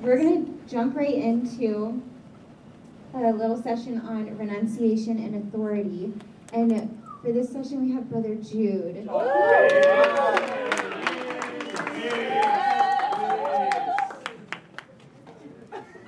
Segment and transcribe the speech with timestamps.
[0.00, 2.02] we're going to jump right into
[3.14, 6.12] a little session on renunciation and authority.
[6.52, 9.08] And for this session, we have Brother Jude.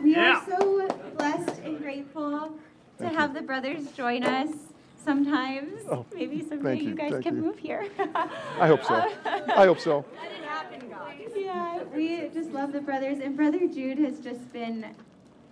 [0.02, 2.52] We are so blessed and grateful
[2.98, 4.50] to have the brothers join us
[5.02, 5.82] sometimes.
[5.90, 7.42] Oh, Maybe someday you you, guys thank can you.
[7.42, 7.88] move here.
[8.60, 8.94] I hope so.
[9.24, 10.04] I hope so.
[11.36, 14.84] Yeah, we just love the brothers, and Brother Jude has just been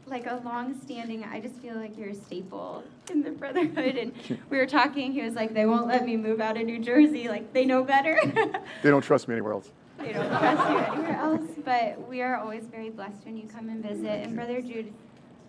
[0.06, 1.24] like a long-standing.
[1.24, 3.96] I just feel like you're a staple in the brotherhood.
[3.96, 4.12] And
[4.50, 5.12] we were talking.
[5.12, 7.28] He was like, "They won't let me move out of New Jersey.
[7.28, 8.18] Like they know better.
[8.82, 9.70] They don't trust me anywhere else.
[9.98, 13.68] they don't trust you anywhere else." But we are always very blessed when you come
[13.68, 14.06] and visit.
[14.24, 14.92] And Brother Jude,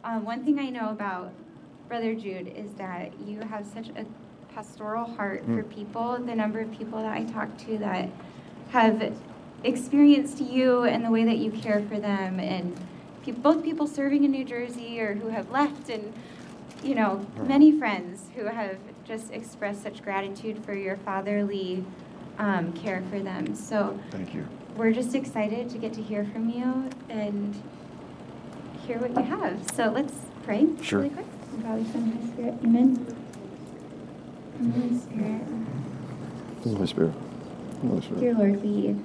[0.04, 1.32] um, one thing I know about
[1.88, 4.06] Brother Jude is that you have such a
[4.54, 5.70] pastoral heart for Mm.
[5.70, 6.18] people.
[6.18, 8.10] The number of people that I talk to that
[8.70, 9.14] have
[9.64, 12.76] experienced you and the way that you care for them, and
[13.24, 16.14] pe- both people serving in New Jersey or who have left, and
[16.84, 21.84] you know, many friends who have just expressed such gratitude for your fatherly
[22.38, 23.56] um, care for them.
[23.56, 24.46] So Thank you.
[24.76, 27.60] we're just excited to get to hear from you and
[28.86, 29.60] hear what you have.
[29.74, 31.00] So let's pray Sure.
[31.00, 31.26] really quick.
[31.62, 33.16] Son, Holy Spirit, Amen.
[34.62, 35.42] Holy Spirit.
[36.64, 37.14] Holy Spirit.
[37.82, 38.20] Holy Spirit.
[38.20, 38.96] Dear Lord, we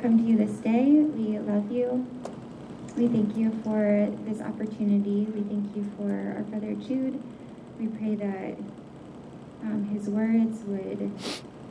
[0.00, 0.92] come to you this day.
[0.92, 2.06] We love you.
[2.96, 5.26] We thank you for this opportunity.
[5.34, 7.22] We thank you for our brother Jude.
[7.78, 8.56] We pray that
[9.62, 11.12] um, his words would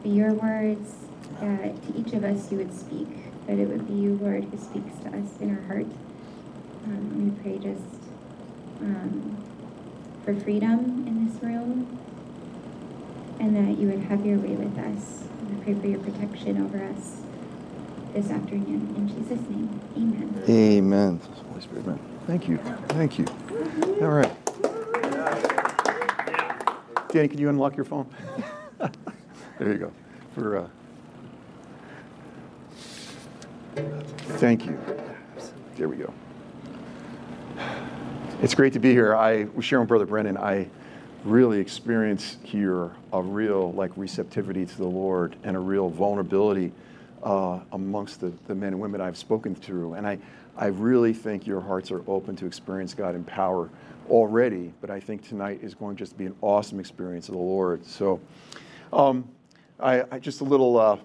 [0.04, 0.94] be your words,
[1.42, 3.08] that to each of us you would speak,
[3.48, 5.88] that it would be you, Lord, who speaks to us in our heart.
[6.86, 8.04] Um, we pray just
[8.82, 9.44] um,
[10.24, 11.98] for freedom in this room
[13.40, 15.24] and that you would have your way with us.
[15.50, 17.22] We pray for your protection over us
[18.14, 18.94] this afternoon.
[18.96, 20.44] In Jesus' name, amen.
[20.50, 21.22] Amen.
[21.50, 22.00] Holy Spirit, man.
[22.26, 22.58] Thank you.
[22.90, 23.26] Thank you.
[24.02, 24.32] All right.
[27.10, 28.08] Danny, can you unlock your phone?
[29.60, 29.92] there you go.
[30.36, 30.68] For uh,
[34.38, 34.80] thank you.
[35.76, 36.14] There we go.
[38.42, 39.16] It's great to be here.
[39.16, 40.38] I was sharing with Brother Brennan.
[40.38, 40.68] I
[41.26, 46.72] really experience here a real like receptivity to the Lord and a real vulnerability
[47.24, 49.94] uh, amongst the, the men and women I've spoken through.
[49.94, 50.18] And I,
[50.58, 53.70] I really think your hearts are open to experience God in power
[54.10, 57.42] already, but I think tonight is going just to be an awesome experience of the
[57.42, 57.86] Lord.
[57.86, 58.20] So,
[58.92, 59.28] um,
[59.80, 60.98] I, I just a little, uh,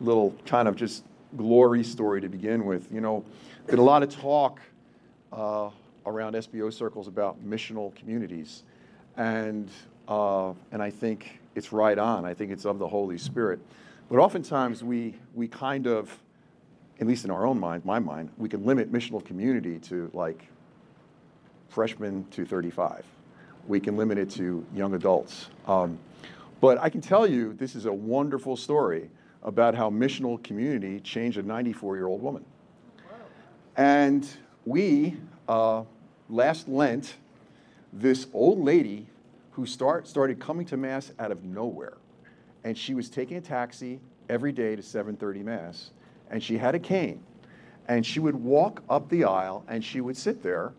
[0.00, 1.04] little kind of just
[1.36, 2.90] glory story to begin with.
[2.92, 3.24] You know,
[3.66, 4.60] been a lot of talk
[5.32, 5.70] uh,
[6.06, 8.62] around SPO circles about missional communities,
[9.16, 9.70] and
[10.08, 12.24] uh, and I think it's right on.
[12.24, 13.60] I think it's of the Holy Spirit,
[14.12, 16.14] but oftentimes we we kind of,
[17.00, 20.48] at least in our own mind, my mind, we can limit missional community to like
[21.70, 23.06] freshmen to 35.
[23.66, 25.48] We can limit it to young adults.
[25.66, 25.98] Um,
[26.60, 29.08] but I can tell you, this is a wonderful story
[29.42, 32.44] about how missional community changed a 94 year old woman.
[33.78, 34.28] And
[34.66, 35.16] we,
[35.48, 35.84] uh,
[36.28, 37.14] last Lent,
[37.94, 39.06] this old lady
[39.52, 41.94] who start, started coming to Mass out of nowhere.
[42.64, 45.90] And she was taking a taxi every day to 7:30 Mass.
[46.30, 47.22] And she had a cane.
[47.88, 50.72] And she would walk up the aisle and she would sit there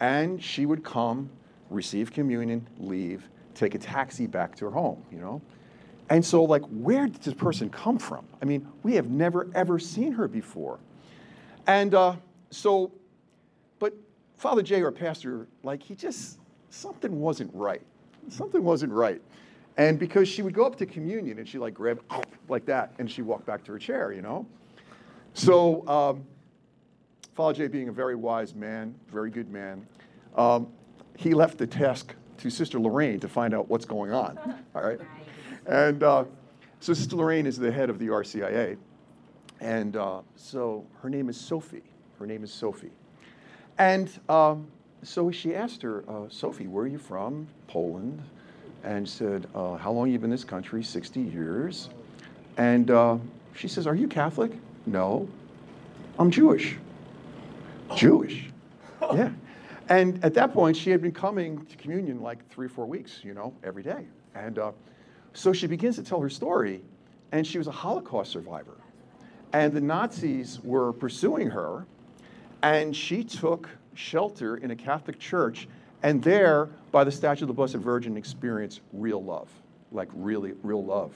[0.00, 1.30] and she would come,
[1.68, 5.40] receive communion, leave, take a taxi back to her home, you know?
[6.08, 8.26] And so, like, where did this person come from?
[8.42, 10.80] I mean, we have never, ever seen her before.
[11.68, 12.16] And uh,
[12.50, 12.90] so,
[13.78, 13.94] but
[14.36, 16.38] Father Jay, our pastor, like, he just,
[16.70, 17.82] something wasn't right.
[18.28, 19.22] Something wasn't right.
[19.76, 22.00] And because she would go up to communion and she, like, grab
[22.48, 24.46] like that and she walked back to her chair, you know?
[25.34, 26.24] So, um,
[27.34, 29.86] Father Jay, being a very wise man, very good man,
[30.36, 30.68] um,
[31.16, 34.38] he left the task to Sister Lorraine to find out what's going on.
[34.74, 35.00] All right.
[35.66, 36.24] And uh,
[36.80, 38.76] so Sister Lorraine is the head of the RCIA.
[39.60, 41.82] And uh, so her name is Sophie.
[42.18, 42.92] Her name is Sophie.
[43.78, 44.68] And um,
[45.02, 47.46] so she asked her, uh, Sophie, where are you from?
[47.66, 48.22] Poland.
[48.84, 50.82] And said, uh, How long have you been in this country?
[50.82, 51.90] 60 years.
[52.56, 53.18] And uh,
[53.54, 54.52] she says, Are you Catholic?
[54.86, 55.28] No.
[56.18, 56.76] I'm Jewish.
[57.96, 58.46] Jewish.
[59.14, 59.30] Yeah.
[59.88, 63.24] And at that point, she had been coming to communion like three or four weeks,
[63.24, 64.06] you know, every day.
[64.36, 64.70] And uh,
[65.32, 66.80] so she begins to tell her story,
[67.32, 68.76] and she was a Holocaust survivor.
[69.52, 71.86] And the Nazis were pursuing her,
[72.62, 75.66] and she took shelter in a Catholic church,
[76.02, 79.48] and there, by the statue of the Blessed Virgin, experienced real love,
[79.92, 81.12] like really, real love.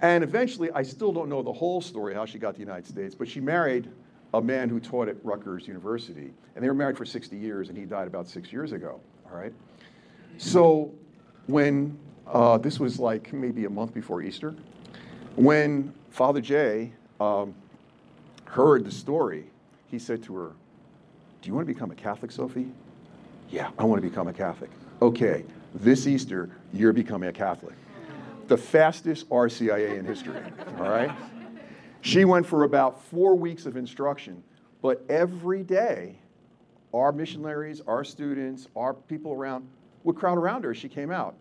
[0.00, 2.86] And eventually, I still don't know the whole story how she got to the United
[2.86, 3.90] States, but she married
[4.34, 7.76] a man who taught at Rutgers University, and they were married for 60 years, and
[7.76, 9.00] he died about six years ago.
[9.30, 9.52] All right.
[10.36, 10.92] So
[11.46, 14.54] when uh, this was like maybe a month before Easter,
[15.34, 17.54] when Father Jay um,
[18.44, 19.50] heard the story,
[19.86, 20.52] he said to her,
[21.42, 22.68] "Do you want to become a Catholic, Sophie?"
[23.50, 24.70] Yeah, I want to become a Catholic.
[25.00, 27.74] Okay, this Easter you're becoming a Catholic.
[28.48, 30.40] The fastest RCIA in history.
[30.78, 31.10] All right.
[32.00, 34.42] She went for about four weeks of instruction,
[34.82, 36.16] but every day,
[36.94, 39.68] our missionaries, our students, our people around
[40.04, 41.34] would crowd around her as she came out.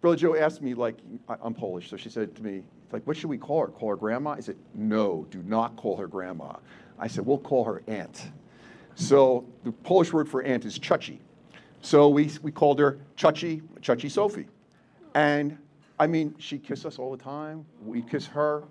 [0.00, 0.96] Brother Joe asked me, like,
[1.42, 3.68] I'm Polish, so she said to me, like, what should we call her?
[3.68, 4.30] Call her grandma?
[4.30, 6.54] I said, no, do not call her grandma.
[6.98, 8.30] I said, we'll call her aunt.
[8.94, 11.18] So the Polish word for aunt is chuchi.
[11.80, 14.46] So we, we called her Chuchi, Chuchi Sophie.
[15.14, 15.56] And
[15.98, 17.64] I mean, she kissed us all the time.
[17.84, 18.64] We kiss her.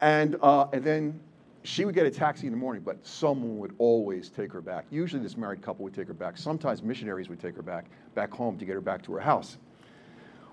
[0.00, 1.20] And, uh, and then
[1.62, 4.84] she would get a taxi in the morning, but someone would always take her back.
[4.90, 6.36] Usually, this married couple would take her back.
[6.36, 9.58] Sometimes missionaries would take her back, back home to get her back to her house.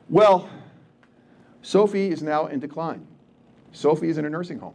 [0.09, 0.49] Well,
[1.61, 3.06] Sophie is now in decline.
[3.71, 4.73] Sophie is in a nursing home.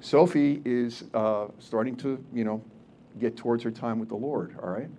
[0.00, 2.62] Sophie is uh, starting to, you know,
[3.18, 4.90] get towards her time with the Lord, all right?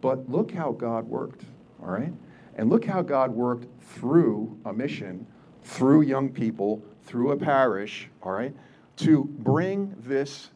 [0.00, 1.44] But look how God worked,
[1.82, 2.12] all right?
[2.56, 5.26] And look how God worked through a mission,
[5.62, 8.54] through young people, through a parish, all right,
[8.96, 10.50] to bring this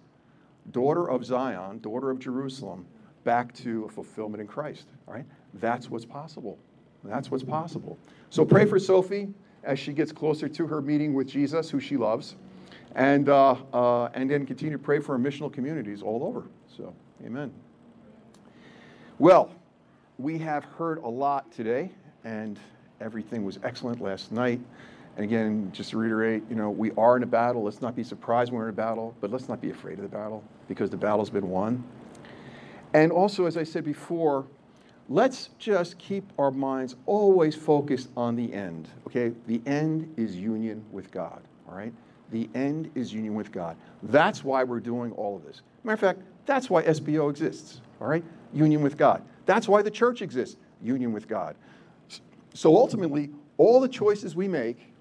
[0.71, 2.87] daughter of Zion, daughter of Jerusalem,
[3.25, 5.25] back to a fulfillment in Christ, all right?
[5.55, 6.59] That's what's possible.
[7.03, 7.99] That's what's possible.
[8.31, 9.29] So pray for Sophie
[9.63, 12.37] as she gets closer to her meeting with Jesus, who she loves,
[12.95, 16.45] and, uh, uh, and then continue to pray for our missional communities all over.
[16.77, 16.95] So,
[17.25, 17.53] amen.
[19.21, 19.53] Well,
[20.19, 21.93] we have heard a lot today,
[22.25, 22.59] and
[23.01, 24.59] everything was excellent last night.
[25.17, 27.63] And again, just to reiterate, you know, we are in a battle.
[27.63, 30.03] Let's not be surprised when we're in a battle, but let's not be afraid of
[30.03, 31.85] the battle because the battle's been won.
[32.93, 34.47] And also, as I said before,
[35.09, 38.89] let's just keep our minds always focused on the end.
[39.07, 39.33] Okay?
[39.47, 41.41] The end is union with God.
[41.69, 41.93] All right?
[42.33, 43.77] The end is union with God.
[44.03, 45.63] That's why we're doing all of this.
[45.85, 47.81] Matter of fact, that's why SPO exists.
[48.01, 48.25] All right?
[48.53, 49.23] Union with God.
[49.47, 50.57] That's why the church exists.
[50.83, 51.57] Union with God.
[52.55, 54.93] So ultimately, all the choices we make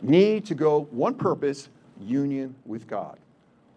[0.00, 1.68] need to go one purpose
[2.00, 3.18] union with God.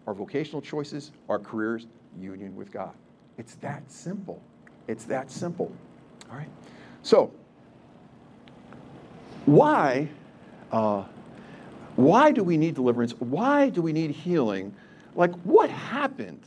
[0.06, 1.86] Our vocational choices, our careers,
[2.18, 2.92] union with God.
[3.38, 4.40] It's that simple.
[4.88, 5.70] It's that simple.
[6.30, 6.48] All right?
[7.02, 7.32] So,
[9.46, 10.08] why,
[10.72, 11.04] uh,
[11.96, 13.12] why do we need deliverance?
[13.12, 14.74] Why do we need healing?
[15.14, 16.42] Like, what happened?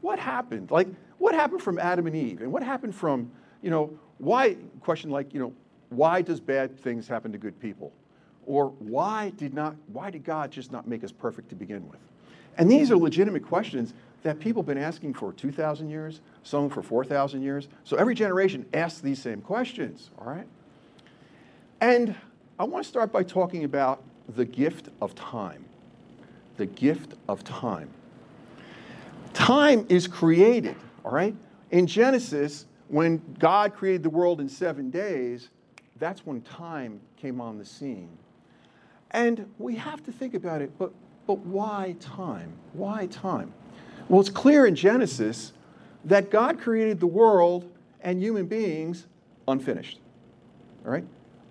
[0.00, 0.70] What happened?
[0.70, 0.88] Like,
[1.20, 2.40] what happened from Adam and Eve?
[2.40, 3.30] And what happened from,
[3.62, 5.52] you know, why, question like, you know,
[5.90, 7.92] why does bad things happen to good people?
[8.46, 12.00] Or why did not why did God just not make us perfect to begin with?
[12.56, 16.82] And these are legitimate questions that people have been asking for 2,000 years, some for
[16.82, 17.68] 4,000 years.
[17.84, 20.46] So every generation asks these same questions, all right?
[21.80, 22.14] And
[22.58, 24.02] I want to start by talking about
[24.34, 25.64] the gift of time.
[26.56, 27.90] The gift of time.
[29.32, 31.34] Time is created, all right?
[31.70, 35.50] In Genesis, when God created the world in seven days,
[35.98, 38.10] that's when time came on the scene.
[39.12, 40.92] And we have to think about it, but,
[41.26, 42.52] but why time?
[42.72, 43.52] Why time?
[44.08, 45.52] Well, it's clear in Genesis
[46.04, 47.70] that God created the world
[48.00, 49.06] and human beings
[49.46, 50.00] unfinished.
[50.84, 51.04] All right?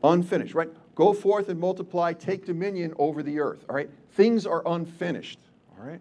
[0.03, 0.69] Unfinished, right?
[0.95, 3.63] Go forth and multiply, take dominion over the earth.
[3.69, 3.89] All right?
[4.11, 5.39] Things are unfinished.
[5.77, 5.99] All right?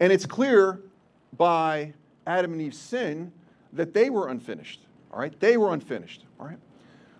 [0.00, 0.80] And it's clear
[1.36, 1.92] by
[2.26, 3.32] Adam and Eve's sin
[3.72, 4.80] that they were unfinished.
[5.12, 5.38] All right?
[5.40, 6.24] They were unfinished.
[6.40, 6.58] All right?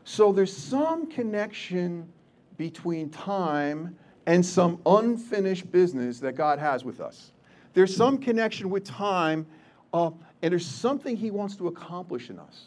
[0.05, 2.13] So there's some connection
[2.57, 3.97] between time
[4.27, 7.33] and some unfinished business that God has with us.
[7.75, 9.47] There's some connection with time,
[9.93, 10.11] uh,
[10.43, 12.67] and there's something He wants to accomplish in us.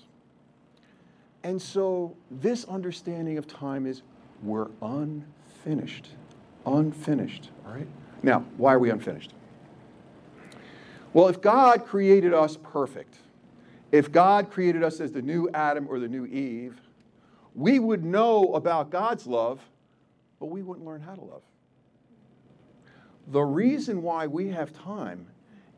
[1.44, 4.01] And so, this understanding of time is
[4.44, 6.10] we're unfinished.
[6.65, 7.88] Unfinished, all right?
[8.22, 9.34] Now, why are we unfinished?
[11.14, 13.16] Well, if God created us perfect,
[13.92, 16.80] if God created us as the new Adam or the new Eve,
[17.56, 19.60] we would know about God's love
[20.40, 21.42] but we wouldn't learn how to love.
[23.28, 25.28] The reason why we have time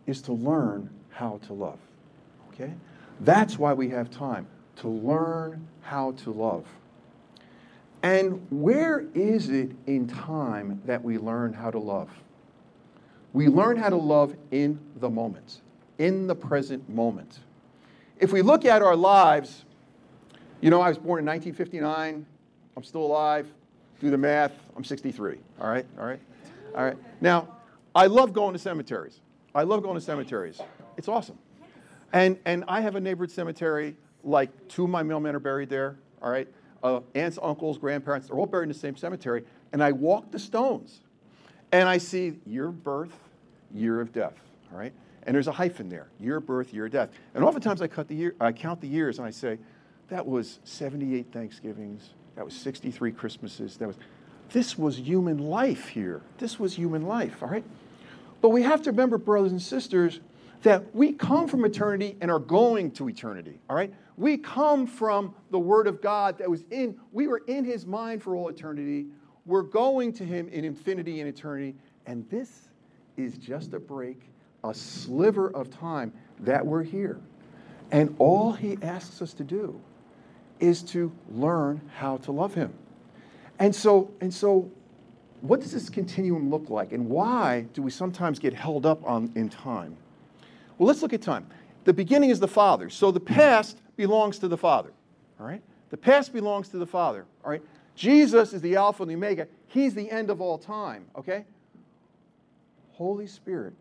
[0.06, 1.80] is to learn how to love.
[2.54, 2.74] Okay?
[3.22, 6.66] That's why we have time, to learn how to love.
[8.04, 12.10] And where is it in time that we learn how to love?
[13.34, 15.62] We learn how to love in the moment,
[15.98, 17.40] in the present moment.
[18.20, 19.66] If we look at our lives,
[20.62, 22.26] you know, I was born in 1959,
[22.76, 23.48] I'm still alive
[24.00, 24.54] do the math.
[24.76, 25.38] I'm 63.
[25.60, 26.20] All right, all right,
[26.76, 26.98] all right.
[27.22, 27.48] Now,
[27.94, 29.20] I love going to cemeteries.
[29.54, 30.60] I love going to cemeteries.
[30.98, 31.38] It's awesome.
[32.14, 35.98] And, and I have a neighborhood cemetery, like two of my mailmen are buried there,
[36.22, 36.48] all right?
[36.82, 39.44] Uh, aunts, uncles, grandparents, they're all buried in the same cemetery.
[39.74, 41.02] And I walk the stones
[41.72, 43.18] and I see year of birth,
[43.74, 44.36] year of death,
[44.72, 44.94] all right?
[45.24, 47.10] And there's a hyphen there, year of birth, year of death.
[47.34, 49.60] And oftentimes I, cut the year, I count the years and I say,
[50.10, 53.98] that was 78 Thanksgivings, that was 63 Christmases, that was,
[54.52, 56.22] this was human life here.
[56.40, 57.64] This was human life, all right?
[58.42, 60.20] But we have to remember, brothers and sisters,
[60.64, 63.94] that we come from eternity and are going to eternity, all right?
[64.18, 68.24] We come from the Word of God that was in, we were in His mind
[68.24, 69.08] for all eternity.
[69.50, 71.74] We're going to Him in infinity and eternity.
[72.06, 72.70] And this
[73.18, 74.22] is just a break,
[74.64, 77.20] a sliver of time that we're here.
[77.90, 79.82] And all He asks us to do
[80.60, 82.72] is to learn how to love Him.
[83.58, 84.70] And so, and so
[85.42, 86.92] what does this continuum look like?
[86.92, 89.98] And why do we sometimes get held up on, in time?
[90.78, 91.48] Well, let's look at time.
[91.86, 92.92] The beginning is the Father.
[92.92, 94.92] So the past belongs to the Father.
[95.40, 95.64] All right?
[95.90, 97.26] The past belongs to the Father.
[97.44, 97.64] All right?
[98.00, 99.46] Jesus is the Alpha and the Omega.
[99.68, 101.06] He's the end of all time.
[101.18, 101.44] Okay?
[102.94, 103.74] Holy Spirit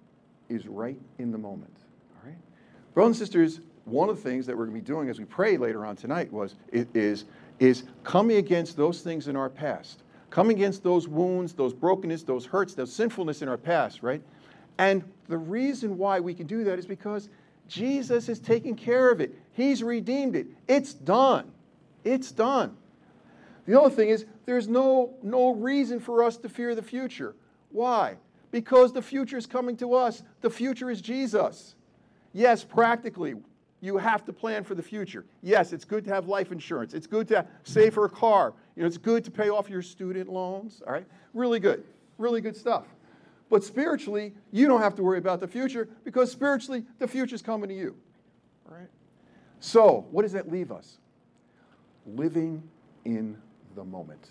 [0.49, 1.77] is right in the moment.
[2.17, 2.39] All right?
[2.95, 5.25] Brothers and sisters, one of the things that we're going to be doing as we
[5.25, 7.27] pray later on tonight was is,
[7.61, 12.45] is coming against those things in our past, coming against those wounds, those brokenness, those
[12.45, 14.21] hurts, those sinfulness in our past, right?
[14.79, 17.29] And the reason why we can do that is because
[17.69, 19.33] Jesus has taken care of it.
[19.53, 20.49] He's redeemed it.
[20.67, 21.53] It's done.
[22.03, 22.77] It's done.
[23.69, 27.37] The other thing is there's no, no reason for us to fear the future.
[27.69, 28.17] Why?
[28.51, 30.23] Because the future is coming to us.
[30.41, 31.75] The future is Jesus.
[32.33, 33.35] Yes, practically,
[33.83, 35.27] you have to plan for the future.
[35.43, 36.95] Yes, it's good to have life insurance.
[36.95, 38.55] It's good to save for a car.
[38.75, 40.81] You know, it's good to pay off your student loans.
[40.87, 41.07] All right?
[41.35, 41.85] Really good.
[42.17, 42.87] Really good stuff.
[43.51, 47.69] But spiritually, you don't have to worry about the future because spiritually, the future's coming
[47.69, 47.95] to you.
[48.67, 48.89] All right?
[49.61, 51.01] So, what does that leave us?
[52.07, 52.63] Living
[53.05, 53.37] in
[53.79, 54.31] the moment.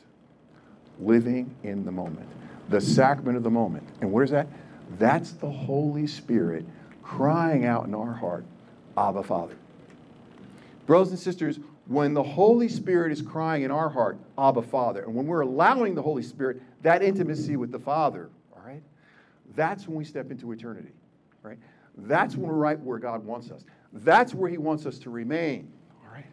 [0.99, 2.27] Living in the moment.
[2.69, 3.87] The sacrament of the moment.
[4.01, 4.47] And where's that?
[4.99, 6.65] That's the Holy Spirit
[7.01, 8.45] crying out in our heart,
[8.97, 9.55] Abba, Father.
[10.85, 15.15] Brothers and sisters, when the Holy Spirit is crying in our heart, Abba, Father, and
[15.15, 18.83] when we're allowing the Holy Spirit that intimacy with the Father, all right,
[19.55, 20.91] that's when we step into eternity,
[21.41, 21.57] right?
[21.95, 23.63] That's when we're right where God wants us.
[23.93, 25.71] That's where He wants us to remain,
[26.05, 26.25] all right?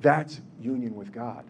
[0.00, 1.44] That's union with God.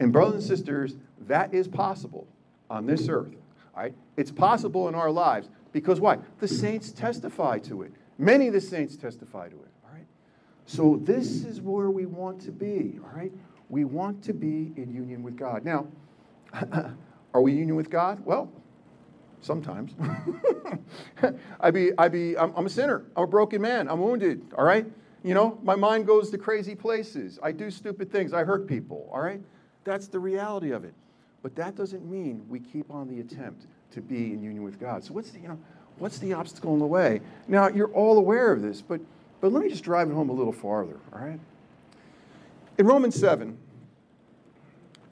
[0.00, 0.96] And, brothers and sisters,
[1.26, 2.26] that is possible
[2.68, 3.34] on this earth,
[3.74, 3.94] all right?
[4.16, 6.18] It's possible in our lives because why?
[6.40, 7.92] The saints testify to it.
[8.18, 10.06] Many of the saints testify to it, all right?
[10.66, 13.32] So, this is where we want to be, all right?
[13.68, 15.64] We want to be in union with God.
[15.64, 15.86] Now,
[17.34, 18.24] are we in union with God?
[18.24, 18.50] Well,
[19.40, 19.94] sometimes.
[21.60, 23.04] I be, I be, I'm, I'm, a sinner.
[23.16, 23.88] I'm a broken man.
[23.88, 24.42] I'm wounded.
[24.56, 24.86] All right.
[25.22, 27.38] You know, my mind goes to crazy places.
[27.42, 28.32] I do stupid things.
[28.32, 29.08] I hurt people.
[29.12, 29.40] All right.
[29.84, 30.94] That's the reality of it.
[31.42, 35.04] But that doesn't mean we keep on the attempt to be in union with God.
[35.04, 35.58] So what's the, you know,
[35.98, 37.20] what's the obstacle in the way?
[37.46, 39.00] Now you're all aware of this, but
[39.40, 40.98] but let me just drive it home a little farther.
[41.12, 41.38] All right.
[42.78, 43.58] In Romans seven,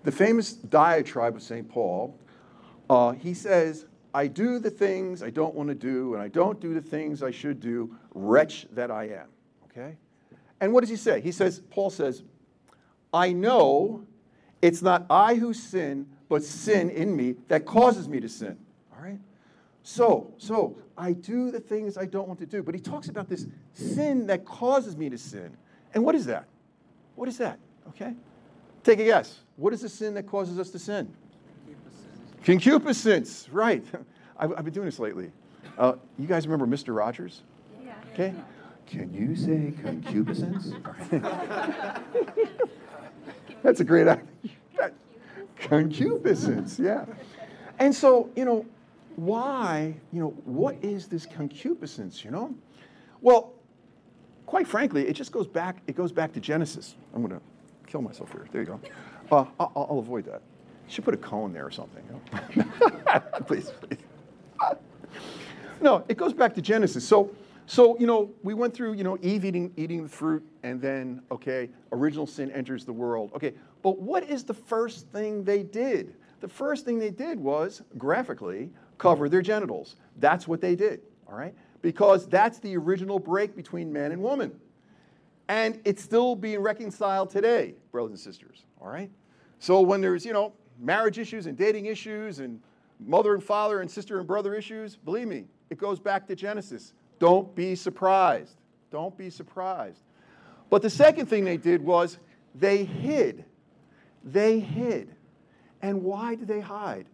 [0.04, 1.68] the famous diatribe of St.
[1.68, 2.18] Paul,
[2.88, 6.60] uh, he says, I do the things I don't want to do, and I don't
[6.60, 9.28] do the things I should do, wretch that I am.
[9.66, 9.96] Okay?
[10.60, 11.20] And what does he say?
[11.20, 12.22] He says, Paul says,
[13.12, 14.06] I know
[14.62, 18.56] it's not I who sin, but sin in me that causes me to sin.
[18.96, 19.18] All right?
[19.82, 22.62] So, so I do the things I don't want to do.
[22.62, 25.54] But he talks about this sin that causes me to sin.
[25.94, 26.46] And what is that?
[27.16, 27.58] What is that?
[27.88, 28.14] Okay?
[28.84, 29.40] Take a guess.
[29.56, 31.12] What is the sin that causes us to sin?
[32.44, 33.84] Concupiscence, Concupiscence, right.
[34.38, 35.30] I've, I've, been doing this lately.
[35.76, 36.96] Uh, you guys remember Mr.
[36.96, 37.42] Rogers?
[37.84, 37.92] Yeah.
[38.12, 38.34] Okay.
[38.86, 40.72] Can you say concupiscence?
[43.62, 44.24] That's a great idea.
[45.72, 47.06] Concupiscence, yeah.
[47.78, 48.66] And so, you know,
[49.16, 52.54] why, you know, what is this concupiscence, you know?
[53.22, 53.54] Well,
[54.44, 56.96] quite frankly, it just goes back, it goes back to Genesis.
[57.14, 57.42] I'm going to
[57.90, 58.46] kill myself here.
[58.52, 58.80] There you go.
[59.30, 60.42] Uh, I'll, I'll avoid that.
[60.86, 62.04] You should put a cone there or something.
[62.54, 63.20] You know?
[63.46, 63.98] please, please.
[65.80, 67.06] no, it goes back to Genesis.
[67.08, 67.30] So,
[67.64, 71.22] so you know, we went through, you know, Eve eating eating the fruit, and then
[71.30, 73.30] okay, original sin enters the world.
[73.34, 76.14] Okay, but what is the first thing they did?
[76.40, 79.96] The first thing they did was graphically cover their genitals.
[80.18, 81.00] That's what they did.
[81.28, 84.52] All right, because that's the original break between man and woman,
[85.48, 88.64] and it's still being reconciled today, brothers and sisters.
[88.80, 89.10] All right.
[89.58, 92.60] So when there's, you know, marriage issues and dating issues and
[92.98, 96.92] mother and father and sister and brother issues, believe me, it goes back to Genesis.
[97.18, 98.60] Don't be surprised.
[98.90, 100.02] Don't be surprised.
[100.68, 102.18] But the second thing they did was
[102.54, 103.44] they hid.
[104.24, 105.14] They hid.
[105.82, 107.06] And why did they hide?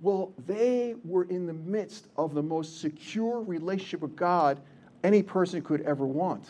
[0.00, 4.60] Well, they were in the midst of the most secure relationship with God
[5.02, 6.44] any person could ever want.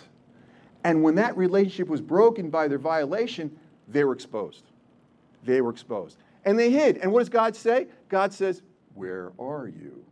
[0.84, 3.56] And when that relationship was broken by their violation,
[3.88, 4.64] they were exposed.
[5.44, 6.18] They were exposed.
[6.44, 6.98] And they hid.
[6.98, 7.86] And what does God say?
[8.08, 8.62] God says,
[8.94, 10.04] Where are you?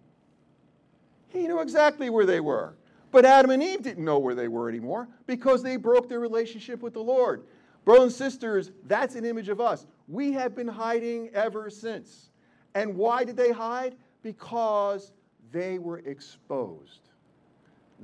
[1.29, 2.75] He knew exactly where they were.
[3.11, 6.83] But Adam and Eve didn't know where they were anymore because they broke their relationship
[6.83, 7.45] with the Lord.
[7.85, 9.87] Brothers and sisters, that's an image of us.
[10.09, 12.31] We have been hiding ever since.
[12.75, 13.97] And why did they hide?
[14.23, 15.13] Because
[15.51, 17.01] they were exposed.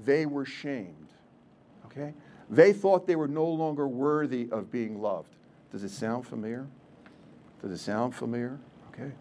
[0.04, 1.08] They were shamed.
[1.86, 2.12] Okay?
[2.50, 5.34] They thought they were no longer worthy of being loved.
[5.70, 6.66] Does it sound familiar?
[7.62, 8.58] Does it sound familiar?
[8.92, 9.12] Okay.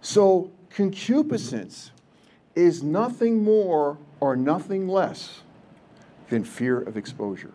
[0.00, 1.92] So, concupiscence
[2.54, 5.42] is nothing more or nothing less
[6.28, 7.54] than fear of exposure.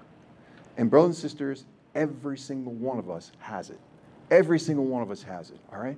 [0.77, 3.79] And, brothers and sisters, every single one of us has it.
[4.29, 5.97] Every single one of us has it, all right?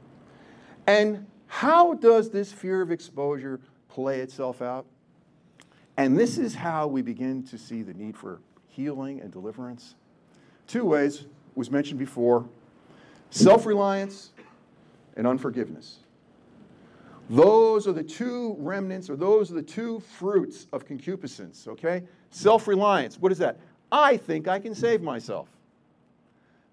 [0.86, 4.86] And how does this fear of exposure play itself out?
[5.98, 9.96] And this is how we begin to see the need for healing and deliverance.
[10.68, 11.26] Two ways
[11.56, 12.48] was mentioned before
[13.32, 14.32] self-reliance
[15.16, 16.00] and unforgiveness.
[17.30, 22.04] Those are the two remnants, or those are the two fruits of concupiscence, okay?
[22.30, 23.60] Self reliance, what is that?
[23.92, 25.50] I think I can save myself.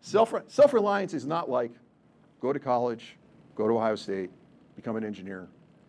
[0.05, 1.71] Self reliance is not like
[2.43, 3.17] go to college,
[3.57, 4.29] go to Ohio State,
[4.77, 5.49] become an engineer,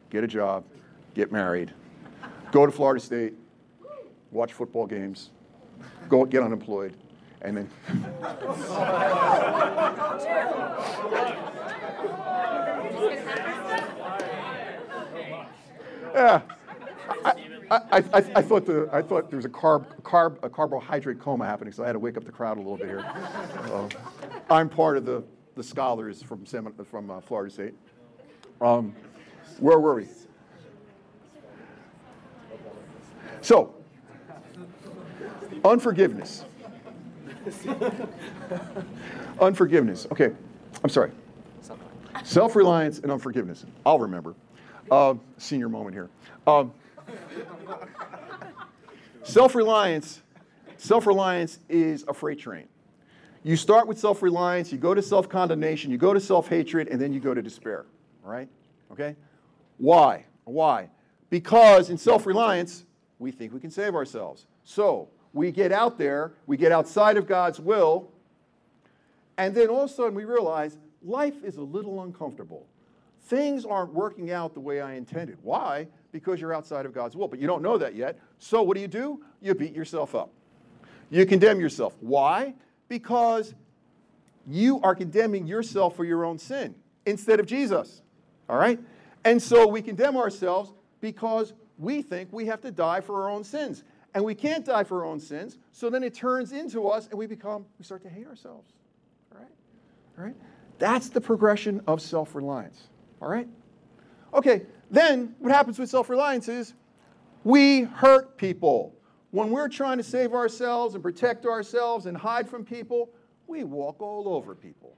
[0.10, 0.64] get a job,
[1.16, 1.74] get married,
[2.54, 3.34] go to Florida State,
[4.32, 5.32] watch football games,
[6.08, 6.96] go get unemployed,
[7.42, 7.70] and then.
[16.16, 16.42] yeah.
[17.72, 21.46] I, I, I, thought the, I thought there was a carb, carb, a carbohydrate coma
[21.46, 23.00] happening, so I had to wake up the crowd a little bit here.
[23.00, 23.90] Uh,
[24.50, 25.24] I'm part of the,
[25.56, 27.74] the scholars from, from uh, Florida State.
[28.62, 28.96] Um,
[29.60, 30.08] where were we?
[33.42, 33.76] So,
[35.64, 36.46] unforgiveness.
[39.40, 40.08] unforgiveness.
[40.12, 40.32] Okay,
[40.84, 41.12] I'm sorry.
[42.24, 43.66] Self reliance and unforgiveness.
[43.86, 44.36] I'll remember.
[44.90, 46.10] Uh, senior moment here.
[46.48, 46.74] Um,
[49.24, 50.22] self reliance.
[50.78, 52.68] Self reliance is a freight train.
[53.44, 56.88] You start with self reliance, you go to self condemnation, you go to self hatred,
[56.88, 57.86] and then you go to despair.
[58.24, 58.50] Right?
[58.92, 59.16] Okay?
[59.78, 60.26] Why?
[60.46, 60.90] Why?
[61.30, 62.86] Because in self reliance,
[63.20, 64.48] we think we can save ourselves.
[64.64, 68.10] So we get out there, we get outside of God's will,
[69.38, 72.66] and then all of a sudden we realize life is a little uncomfortable.
[73.24, 75.38] Things aren't working out the way I intended.
[75.42, 75.88] Why?
[76.16, 77.28] Because you're outside of God's will.
[77.28, 78.18] But you don't know that yet.
[78.40, 79.22] So what do you do?
[79.42, 80.32] You beat yourself up.
[81.10, 81.96] You condemn yourself.
[82.00, 82.54] Why?
[82.88, 83.54] Because
[84.48, 86.76] you are condemning yourself for your own sin
[87.06, 88.02] instead of Jesus.
[88.48, 88.80] All right?
[89.26, 93.44] And so we condemn ourselves because we think we have to die for our own
[93.44, 93.84] sins
[94.16, 95.58] and we can't die for our own sins.
[95.74, 98.72] So then it turns into us, and we become, we start to hate ourselves.
[99.32, 99.50] All right?
[100.18, 100.36] All right?
[100.80, 102.88] That's the progression of self reliance.
[103.22, 103.48] All right?
[104.34, 106.74] Okay, then what happens with self reliance is
[107.44, 108.94] we hurt people.
[109.32, 113.10] When we're trying to save ourselves and protect ourselves and hide from people,
[113.48, 114.96] we walk all over people.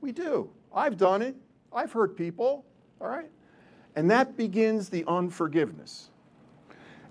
[0.00, 0.50] We do.
[0.74, 1.34] I've done it.
[1.72, 2.64] I've hurt people.
[3.00, 3.30] All right?
[3.96, 6.10] And that begins the unforgiveness.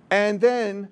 [0.09, 0.89] And then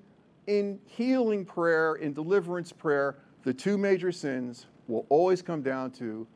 [0.48, 6.28] in healing prayer, in deliverance prayer, the two major sins will always come down to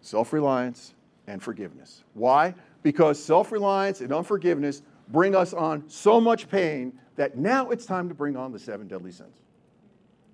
[0.00, 0.94] self reliance
[1.26, 2.04] and forgiveness.
[2.14, 2.54] Why?
[2.82, 8.08] Because self reliance and unforgiveness bring us on so much pain that now it's time
[8.08, 9.34] to bring on the seven deadly sins.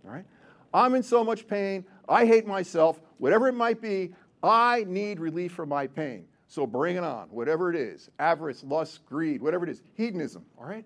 [0.04, 0.24] All right?
[0.72, 1.85] I'm in so much pain.
[2.09, 3.00] I hate myself.
[3.18, 6.26] Whatever it might be, I need relief from my pain.
[6.48, 10.44] So bring it on, whatever it is avarice, lust, greed, whatever it is, hedonism.
[10.59, 10.85] All right?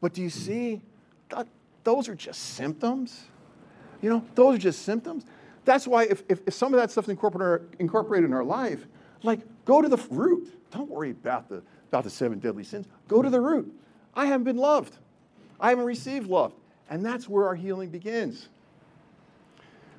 [0.00, 0.82] But do you see
[1.84, 3.24] those are just symptoms.
[4.02, 5.24] You know, those are just symptoms.
[5.64, 8.86] That's why if, if, if some of that stuff's incorporated, incorporated in our life,
[9.22, 10.56] like go to the root.
[10.70, 12.86] Don't worry about the, about the seven deadly sins.
[13.08, 13.72] Go to the root.
[14.14, 14.96] I haven't been loved.
[15.58, 16.52] I haven't received love.
[16.88, 18.48] And that's where our healing begins.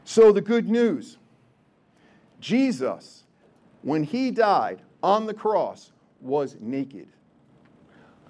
[0.03, 1.17] So, the good news
[2.39, 3.23] Jesus,
[3.81, 7.07] when he died on the cross, was naked,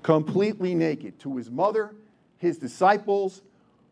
[0.03, 1.95] completely naked to his mother
[2.41, 3.43] his disciples,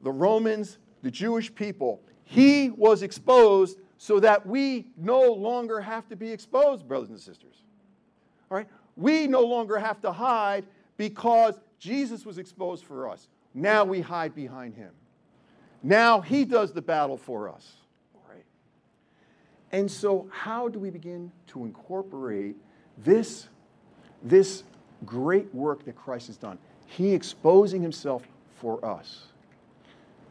[0.01, 2.01] the Romans, the Jewish people.
[2.23, 7.61] He was exposed so that we no longer have to be exposed, brothers and sisters.
[8.49, 8.67] All right?
[8.95, 10.65] We no longer have to hide
[10.97, 13.27] because Jesus was exposed for us.
[13.53, 14.91] now we hide behind him.
[15.81, 17.71] Now he does the battle for us.
[18.13, 18.43] All right.
[19.71, 22.55] And so, how do we begin to incorporate
[22.97, 23.47] this,
[24.21, 24.63] this
[25.05, 26.57] great work that Christ has done?
[26.85, 28.23] He exposing himself
[28.55, 29.27] for us.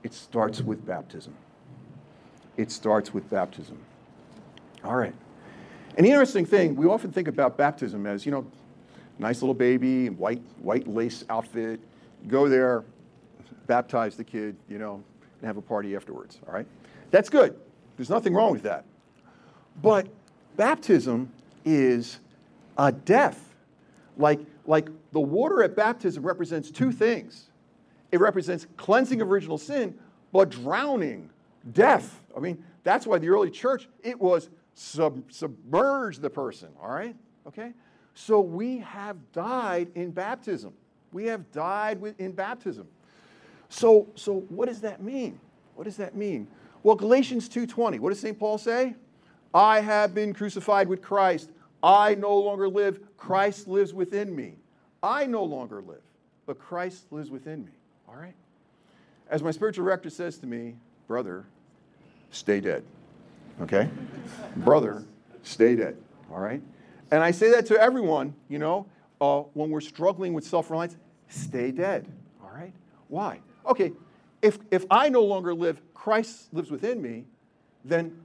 [0.03, 1.35] It starts with baptism.
[2.57, 3.79] It starts with baptism.
[4.85, 5.15] All right.
[5.99, 8.47] An interesting thing, we often think about baptism as, you know,
[9.19, 11.81] nice little baby, white, white lace outfit,
[12.29, 12.85] go there,
[13.67, 15.03] baptize the kid, you know,
[15.41, 16.69] and have a party afterwards, all right?
[17.11, 17.59] That's good.
[17.97, 18.85] There's nothing wrong with that.
[19.83, 20.07] But
[20.57, 21.33] baptism
[21.65, 22.21] is
[22.77, 23.57] a death.
[24.17, 27.51] Like, like the water at baptism represents two things
[28.11, 29.99] it represents cleansing of original sin,
[30.33, 31.29] but drowning,
[31.73, 32.23] death.
[32.35, 37.17] I mean, that's why the early church, it was sub, submerge the person, all right?
[37.47, 37.73] Okay?
[38.15, 40.73] So we have died in baptism.
[41.13, 42.87] We have died in baptism.
[43.69, 45.41] So, so what does that mean?
[45.75, 46.49] What does that mean?
[46.83, 48.39] Well, Galatians 2:20, what does St.
[48.39, 48.95] Paul say?
[49.53, 51.51] I have been crucified with Christ.
[51.83, 53.01] I no longer live.
[53.17, 54.57] Christ lives within me.
[55.03, 56.03] I no longer live,
[56.47, 57.73] but Christ lives within me.
[58.09, 58.35] All right?
[59.31, 61.45] As my spiritual director says to me, brother,
[62.31, 62.85] stay dead.
[63.63, 63.89] Okay?
[64.57, 65.05] brother,
[65.43, 65.97] stay dead.
[66.31, 66.63] All right?
[67.11, 68.87] And I say that to everyone, you know,
[69.21, 70.97] uh, when we're struggling with self reliance,
[71.29, 72.07] stay dead.
[72.43, 72.73] All right?
[73.09, 73.41] Why?
[73.67, 73.93] Okay,
[74.43, 77.25] if, if I no longer live, Christ lives within me,
[77.85, 78.17] then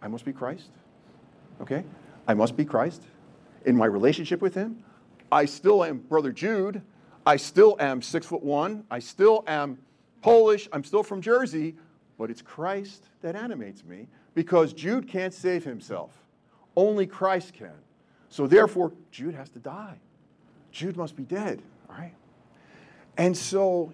[0.00, 0.70] I must be Christ.
[1.60, 1.84] Okay?
[2.26, 3.02] I must be Christ
[3.64, 4.82] in my relationship with Him.
[5.30, 6.82] I still am Brother Jude.
[7.24, 8.84] I still am six foot one.
[8.90, 9.78] I still am
[10.20, 10.68] Polish.
[10.72, 11.76] I'm still from Jersey.
[12.18, 16.10] But it's Christ that animates me because Jude can't save himself.
[16.76, 17.72] Only Christ can.
[18.28, 19.98] So therefore, Jude has to die.
[20.70, 22.14] Jude must be dead, all right?
[23.18, 23.92] And so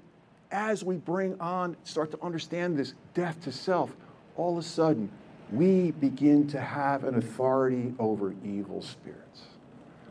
[0.50, 3.94] as we bring on, start to understand this death to self,
[4.36, 5.10] all of a sudden,
[5.50, 9.42] we begin to have an authority over evil spirits.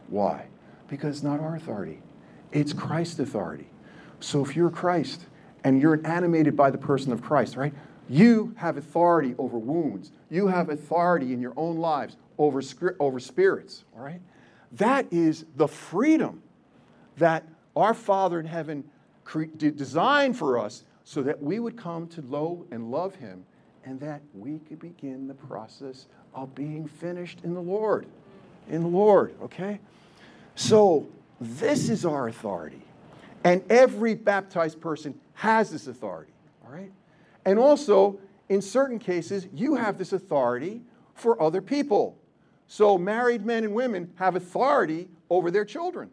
[0.09, 0.47] Why?
[0.87, 2.01] Because not our authority,
[2.51, 3.69] it's Christ's authority.
[4.19, 5.21] So if you're Christ
[5.63, 7.73] and you're animated by the person of Christ, right?
[8.09, 10.11] You have authority over wounds.
[10.29, 12.61] You have authority in your own lives over,
[12.99, 14.21] over spirits, all right?
[14.73, 16.41] That is the freedom
[17.17, 17.43] that
[17.75, 18.83] our Father in heaven
[19.57, 23.45] designed for us so that we would come to know and love Him
[23.85, 28.05] and that we could begin the process of being finished in the Lord.
[28.69, 29.79] In the Lord, okay?
[30.55, 31.07] So,
[31.39, 32.81] this is our authority.
[33.43, 36.33] And every baptized person has this authority,
[36.65, 36.91] all right?
[37.47, 40.81] And also, in certain cases, you have this authority
[41.13, 42.19] for other people.
[42.67, 46.09] So, married men and women have authority over their children,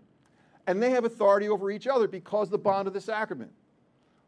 [0.68, 3.50] and they have authority over each other because the bond of the sacrament.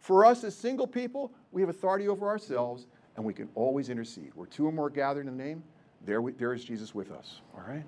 [0.01, 4.33] For us as single people, we have authority over ourselves, and we can always intercede.
[4.35, 5.62] Where two or more gathered in the name,
[6.05, 7.40] there, we, there is Jesus with us.
[7.55, 7.85] All right?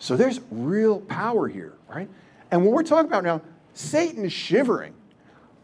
[0.00, 2.08] So there's real power here, right?
[2.50, 3.40] And when we're talking about now,
[3.72, 4.94] Satan is shivering.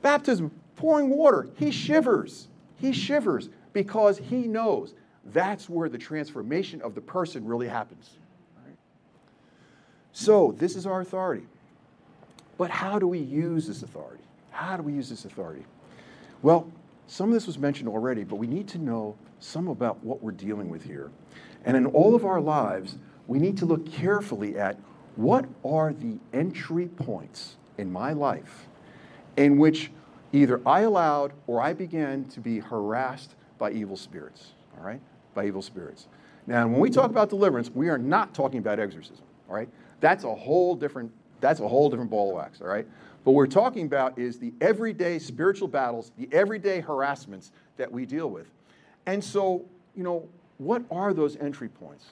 [0.01, 2.47] Baptism, pouring water, he shivers.
[2.85, 4.93] He shivers because he knows
[5.33, 8.11] that's where the transformation of the person really happens.
[10.13, 11.47] So, this is our authority.
[12.59, 14.23] But how do we use this authority?
[14.51, 15.65] How do we use this authority?
[16.43, 16.71] Well,
[17.07, 20.33] some of this was mentioned already, but we need to know some about what we're
[20.33, 21.11] dealing with here.
[21.65, 24.79] And in all of our lives, we need to look carefully at
[25.17, 28.69] what are the entry points in my life
[29.39, 29.91] in which
[30.43, 34.53] either I allowed or I began to be harassed by evil spirits.
[34.77, 35.01] All right?
[35.35, 36.07] by evil spirits.
[36.47, 39.69] Now, when we talk about deliverance, we are not talking about exorcism, all right?
[40.01, 42.87] That's a whole different that's a whole different ball of wax, all right?
[43.23, 48.07] But what we're talking about is the everyday spiritual battles, the everyday harassments that we
[48.07, 48.47] deal with.
[49.05, 52.07] And so, you know, what are those entry points?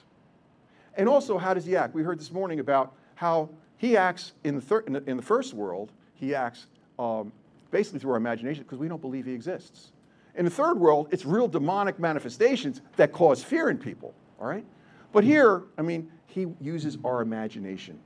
[0.95, 1.95] And also, how does he act?
[1.95, 5.23] We heard this morning about how he acts in the, thir- in the, in the
[5.23, 6.67] first world, he acts
[6.99, 7.31] um,
[7.73, 9.91] basically through our imagination because we don't believe he exists.
[10.35, 14.65] In the third world, it's real demonic manifestations that cause fear in people, all right?
[15.11, 17.99] But here, I mean, he uses our imagination.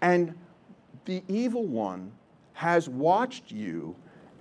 [0.00, 0.34] And
[1.04, 2.12] the evil one
[2.54, 3.94] has watched you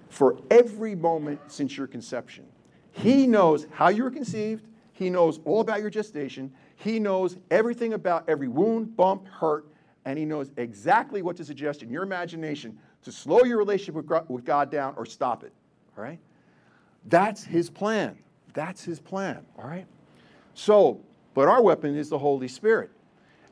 [0.09, 2.45] for every moment since your conception.
[2.91, 7.93] He knows how you were conceived, he knows all about your gestation, he knows everything
[7.93, 9.67] about every wound, bump, hurt,
[10.05, 13.95] and he knows exactly what to suggest in your imagination to slow your relationship
[14.29, 15.53] with God down or stop it,
[15.97, 16.19] all right?
[17.05, 18.17] That's his plan.
[18.53, 19.86] That's his plan, all right?
[20.53, 20.99] So,
[21.33, 22.89] but our weapon is the Holy Spirit.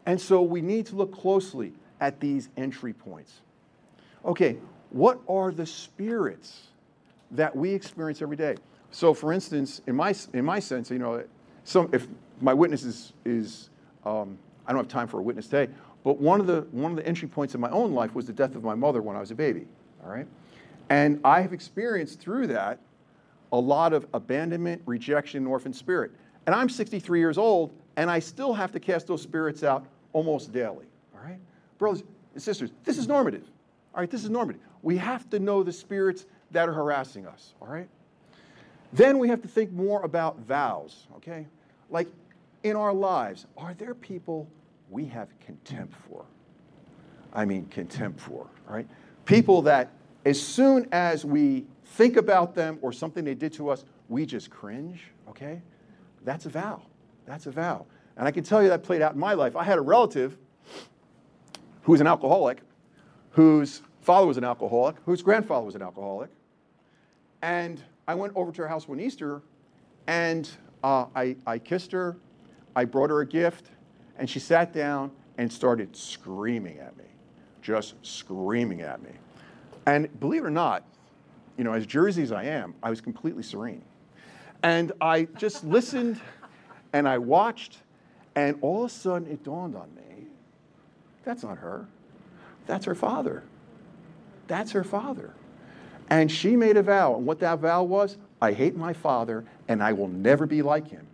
[0.05, 3.41] And so we need to look closely at these entry points.
[4.25, 4.57] Okay,
[4.89, 6.67] what are the spirits
[7.31, 8.55] that we experience every day.
[8.91, 11.23] So, for instance, in my, in my sense, you know,
[11.63, 12.07] some, if
[12.41, 13.69] my witness is, is
[14.05, 15.71] um, I don't have time for a witness today,
[16.05, 18.31] but one of, the, one of the entry points in my own life was the
[18.31, 19.65] death of my mother when I was a baby,
[20.03, 20.27] all right?
[20.91, 22.79] And I have experienced through that
[23.51, 26.11] a lot of abandonment, rejection, orphan spirit.
[26.45, 30.53] And I'm 63 years old, and I still have to cast those spirits out almost
[30.53, 31.39] daily, all right?
[31.79, 32.03] Brothers
[32.35, 33.43] and sisters, this is normative,
[33.95, 34.11] all right?
[34.11, 34.61] This is normative.
[34.83, 37.89] We have to know the spirits that are harassing us, all right?
[38.93, 41.47] Then we have to think more about vows, okay?
[41.89, 42.07] Like
[42.61, 44.47] in our lives, are there people
[44.89, 46.25] we have contempt for?
[47.33, 48.87] I mean, contempt for, right?
[49.25, 49.91] People that
[50.25, 54.49] as soon as we think about them or something they did to us, we just
[54.49, 55.61] cringe, okay?
[56.23, 56.81] That's a vow.
[57.25, 57.85] That's a vow.
[58.17, 59.55] And I can tell you that played out in my life.
[59.55, 60.37] I had a relative
[61.83, 62.61] who was an alcoholic,
[63.31, 66.29] whose father was an alcoholic, whose grandfather was an alcoholic.
[67.41, 69.41] And I went over to her house one Easter
[70.07, 70.49] and
[70.83, 72.17] uh, I, I kissed her,
[72.75, 73.71] I brought her a gift,
[74.17, 77.05] and she sat down and started screaming at me,
[77.61, 79.11] just screaming at me.
[79.85, 80.83] And believe it or not,
[81.57, 83.83] you know, as Jersey as I am, I was completely serene.
[84.63, 86.19] And I just listened
[86.93, 87.77] and I watched,
[88.35, 90.05] and all of a sudden it dawned on me
[91.25, 91.87] that's not her,
[92.67, 93.43] that's her father.
[94.47, 95.33] That's her father.
[96.09, 99.81] And she made a vow, and what that vow was I hate my father, and
[99.81, 101.07] I will never be like him.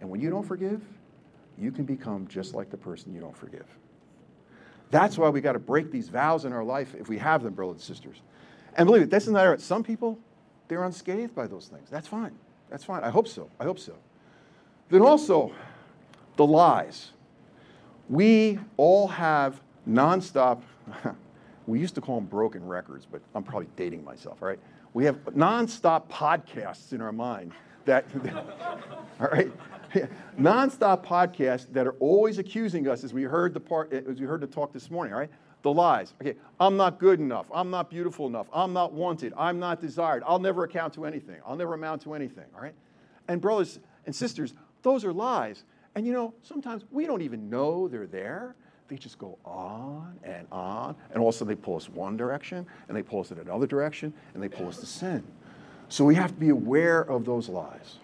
[0.00, 0.80] And when you don't forgive,
[1.60, 3.66] you can become just like the person you don't forgive.
[4.90, 7.54] That's why we got to break these vows in our life if we have them,
[7.54, 8.22] brothers and sisters.
[8.74, 10.18] And believe it, that's not Some people,
[10.68, 11.90] they're unscathed by those things.
[11.90, 12.32] That's fine.
[12.70, 13.02] That's fine.
[13.02, 13.50] I hope so.
[13.58, 13.94] I hope so.
[14.88, 15.52] Then also,
[16.36, 17.10] the lies.
[18.08, 20.62] We all have nonstop,
[21.66, 24.58] we used to call them broken records, but I'm probably dating myself, all right?
[24.94, 27.52] We have nonstop podcasts in our mind
[27.84, 28.06] that,
[29.20, 29.52] all right?
[30.38, 34.40] nonstop podcasts that are always accusing us, as we heard the part, as we heard
[34.40, 35.30] the talk this morning, all right?
[35.62, 36.14] The lies.
[36.20, 37.46] Okay, I'm not good enough.
[37.52, 38.46] I'm not beautiful enough.
[38.52, 39.32] I'm not wanted.
[39.36, 40.22] I'm not desired.
[40.26, 41.36] I'll never account to anything.
[41.44, 42.74] I'll never amount to anything, all right?
[43.26, 45.64] And brothers and sisters, those are lies.
[45.94, 48.54] And you know, sometimes we don't even know they're there.
[48.88, 50.96] They just go on and on.
[51.12, 54.42] And also, they pull us one direction, and they pull us in another direction, and
[54.42, 55.22] they pull us to sin.
[55.88, 57.96] So we have to be aware of those lies.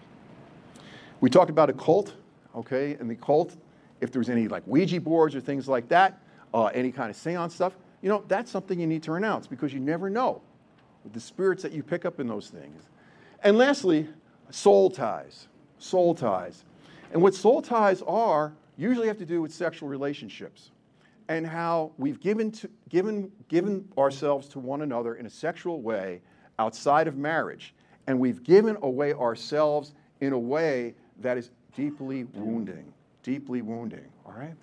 [1.21, 2.13] We talked about a cult,
[2.55, 2.95] okay?
[2.99, 3.55] And the cult,
[4.01, 6.19] if there's any like Ouija boards or things like that,
[6.53, 9.73] uh, any kind of seance stuff, you know, that's something you need to renounce because
[9.73, 10.41] you never know
[11.13, 12.83] the spirits that you pick up in those things.
[13.43, 14.07] And lastly,
[14.49, 15.47] soul ties.
[15.77, 16.63] Soul ties.
[17.11, 20.71] And what soul ties are usually have to do with sexual relationships
[21.27, 26.21] and how we've given, to, given, given ourselves to one another in a sexual way
[26.59, 27.73] outside of marriage.
[28.07, 32.91] And we've given away ourselves in a way that is deeply wounding,
[33.23, 34.55] deeply wounding, all right?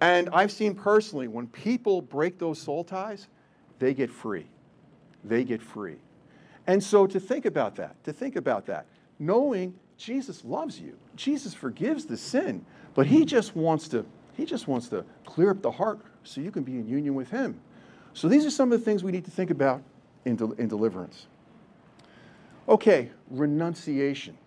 [0.00, 3.28] And I've seen personally when people break those soul ties,
[3.78, 4.46] they get free.
[5.24, 5.96] They get free.
[6.66, 8.86] And so to think about that, to think about that,
[9.18, 14.04] knowing Jesus loves you, Jesus forgives the sin, but he just wants to
[14.36, 17.28] he just wants to clear up the heart so you can be in union with
[17.28, 17.60] him.
[18.14, 19.82] So these are some of the things we need to think about
[20.24, 21.26] in, in deliverance.
[22.68, 24.38] Okay, renunciation.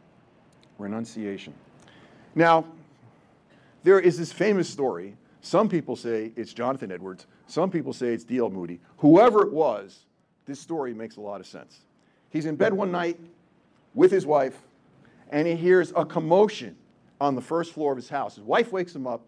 [0.82, 1.54] Renunciation.
[2.36, 2.66] Now,
[3.84, 5.16] there is this famous story.
[5.42, 7.28] Some people say it's Jonathan Edwards.
[7.48, 8.50] Some people say it's D.L.
[8.50, 8.80] Moody.
[8.98, 10.06] Whoever it was,
[10.46, 11.82] this story makes a lot of sense.
[12.30, 13.20] He's in bed one night
[13.94, 14.58] with his wife,
[15.30, 16.76] and he hears a commotion
[17.20, 18.36] on the first floor of his house.
[18.36, 19.22] His wife wakes him up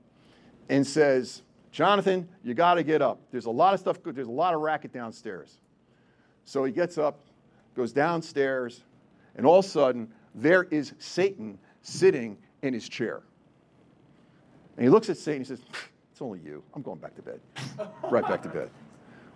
[0.69, 3.19] and says, Jonathan, you got to get up.
[3.31, 5.57] There's a lot of stuff, there's a lot of racket downstairs.
[6.45, 7.19] So he gets up,
[7.75, 8.83] goes downstairs,
[9.35, 13.21] and all of a sudden, there is Satan sitting in his chair.
[14.77, 15.61] And he looks at Satan and he says,
[16.11, 16.63] It's only you.
[16.73, 17.39] I'm going back to bed.
[18.09, 18.69] right back to bed.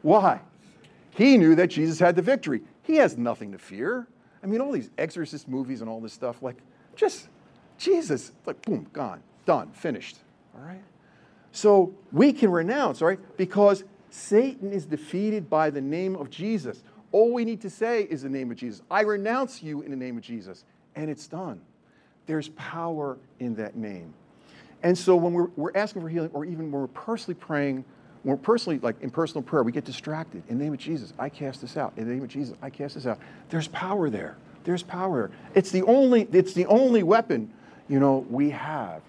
[0.01, 0.39] Why?
[1.11, 2.61] He knew that Jesus had the victory.
[2.83, 4.07] He has nothing to fear.
[4.43, 6.57] I mean, all these exorcist movies and all this stuff, like,
[6.95, 7.27] just
[7.77, 10.19] Jesus, like, boom, gone, done, finished.
[10.55, 10.81] All right?
[11.51, 13.19] So we can renounce, right?
[13.35, 16.83] Because Satan is defeated by the name of Jesus.
[17.11, 18.81] All we need to say is the name of Jesus.
[18.91, 20.65] I renounce you in the name of Jesus.
[20.97, 21.61] And it's done.
[22.25, 24.13] There's power in that name.
[24.83, 27.85] And so when we're, we're asking for healing, or even when we're personally praying,
[28.23, 30.43] when we're personally, like in personal prayer, we get distracted.
[30.49, 31.93] In the name of Jesus, I cast this out.
[31.95, 33.19] In the name of Jesus, I cast this out.
[33.49, 34.37] There's power there.
[34.65, 35.31] There's power.
[35.55, 37.53] It's the only, it's the only weapon,
[37.87, 39.01] you know, we have.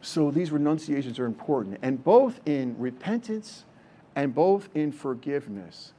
[0.00, 1.78] So these renunciations are important.
[1.82, 3.64] And both in repentance
[4.14, 5.92] and both in forgiveness,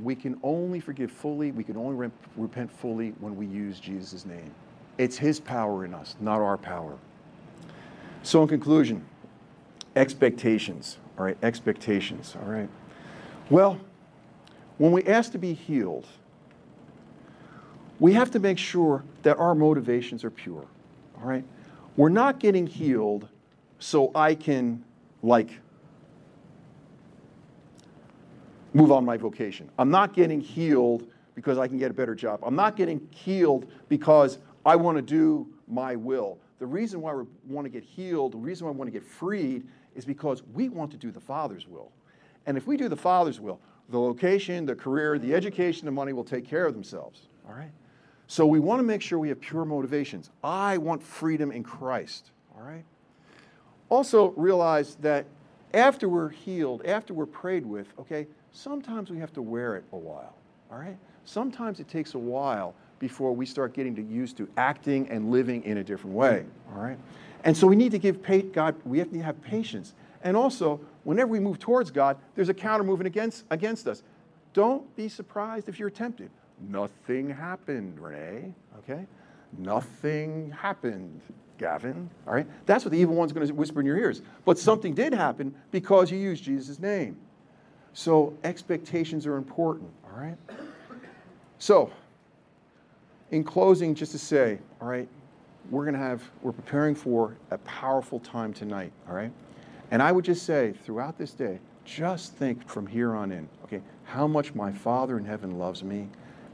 [0.00, 4.26] we can only forgive fully, we can only rep- repent fully when we use Jesus'
[4.26, 4.50] name.
[4.98, 6.96] It's His power in us, not our power.
[8.22, 9.04] So, in conclusion,
[9.96, 10.98] expectations.
[11.18, 12.36] All right, expectations.
[12.42, 12.68] All right.
[13.50, 13.78] Well,
[14.78, 16.06] when we ask to be healed,
[18.00, 20.66] we have to make sure that our motivations are pure.
[21.20, 21.44] All right?
[21.96, 23.28] We're not getting healed
[23.78, 24.84] so I can,
[25.22, 25.50] like,
[28.74, 29.70] move on my vocation.
[29.78, 32.40] I'm not getting healed because I can get a better job.
[32.42, 36.38] I'm not getting healed because I want to do my will.
[36.58, 39.06] The reason why we want to get healed, the reason why we want to get
[39.06, 41.92] freed, is because we want to do the Father's will.
[42.46, 46.12] And if we do the Father's will, the location, the career, the education, the money
[46.12, 47.28] will take care of themselves.
[47.46, 47.70] All right?
[48.26, 50.30] So we want to make sure we have pure motivations.
[50.42, 52.30] I want freedom in Christ.
[52.56, 52.84] All right?
[53.88, 55.26] Also, realize that
[55.74, 59.96] after we're healed, after we're prayed with, okay, sometimes we have to wear it a
[59.96, 60.34] while.
[60.70, 60.96] All right?
[61.24, 65.78] Sometimes it takes a while before we start getting used to acting and living in
[65.78, 66.44] a different way.
[66.72, 66.98] All right?
[67.42, 69.94] And so we need to give God, we have to have patience.
[70.22, 74.02] And also, whenever we move towards God, there's a counter movement against, against us.
[74.54, 76.30] Don't be surprised if you're tempted.
[76.68, 78.54] Nothing happened, Renee.
[78.78, 79.06] Okay?
[79.58, 81.20] Nothing happened,
[81.58, 82.10] Gavin.
[82.26, 82.46] All right?
[82.66, 84.22] That's what the evil one's going to whisper in your ears.
[84.44, 87.16] But something did happen because you used Jesus' name.
[87.92, 90.36] So expectations are important, all right?
[91.58, 91.92] So,
[93.30, 95.08] in closing, just to say, all right,
[95.70, 99.32] we're going to have, we're preparing for a powerful time tonight, all right?
[99.90, 103.80] And I would just say, throughout this day, just think from here on in, okay,
[104.04, 106.08] how much my Father in heaven loves me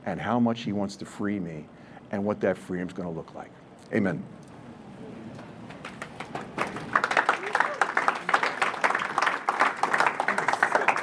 [0.07, 1.67] and how much he wants to free me
[2.11, 3.51] and what that freedom is going to look like.
[3.93, 4.23] Amen.